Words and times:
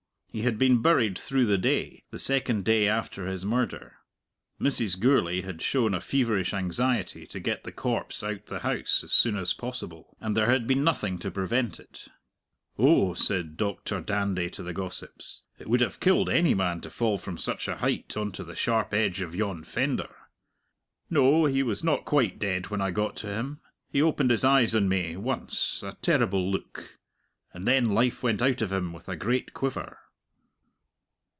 He 0.33 0.43
had 0.43 0.57
been 0.57 0.81
buried 0.81 1.17
through 1.19 1.45
the 1.47 1.57
day, 1.57 2.05
the 2.09 2.17
second 2.17 2.63
day 2.63 2.87
after 2.87 3.27
his 3.27 3.43
murder. 3.43 3.97
Mrs. 4.61 4.97
Gourlay 4.97 5.41
had 5.41 5.61
shown 5.61 5.93
a 5.93 5.99
feverish 5.99 6.53
anxiety 6.53 7.27
to 7.27 7.39
get 7.41 7.65
the 7.65 7.71
corpse 7.73 8.23
out 8.23 8.45
the 8.45 8.59
house 8.59 9.03
as 9.03 9.11
soon 9.11 9.35
as 9.35 9.51
possible; 9.51 10.15
and 10.21 10.33
there 10.37 10.49
had 10.49 10.67
been 10.67 10.85
nothing 10.85 11.19
to 11.19 11.31
prevent 11.31 11.81
it. 11.81 12.07
"Oh," 12.79 13.13
said 13.13 13.57
Doctor 13.57 13.99
Dandy 13.99 14.49
to 14.51 14.63
the 14.63 14.71
gossips, 14.71 15.41
"it 15.59 15.67
would 15.69 15.81
have 15.81 15.99
killed 15.99 16.29
any 16.29 16.53
man 16.53 16.79
to 16.79 16.89
fall 16.89 17.17
from 17.17 17.37
such 17.37 17.67
a 17.67 17.75
height 17.79 18.15
on 18.15 18.31
to 18.31 18.45
the 18.45 18.55
sharp 18.55 18.93
edge 18.93 19.19
of 19.19 19.35
yon 19.35 19.65
fender. 19.65 20.15
No; 21.09 21.43
he 21.43 21.61
was 21.61 21.83
not 21.83 22.05
quite 22.05 22.39
dead 22.39 22.67
when 22.67 22.79
I 22.79 22.91
got 22.91 23.17
to 23.17 23.27
him. 23.27 23.59
He 23.89 24.01
opened 24.01 24.31
his 24.31 24.45
eyes 24.45 24.73
on 24.75 24.87
me, 24.87 25.17
once 25.17 25.83
a 25.83 25.91
terrible 26.01 26.49
look 26.49 26.97
and 27.53 27.67
then 27.67 27.89
life 27.89 28.23
went 28.23 28.41
out 28.41 28.61
of 28.61 28.71
him 28.71 28.93
with 28.93 29.09
a 29.09 29.17
great 29.17 29.53
quiver." 29.53 29.97